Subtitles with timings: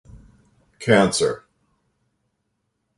[0.79, 1.45] Cancer